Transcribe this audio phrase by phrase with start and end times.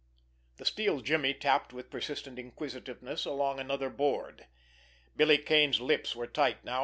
[0.57, 4.47] The steel jimmy tapped with persistent inquisitiveness along another board.
[5.15, 6.79] Billy Kane's lips were tight now.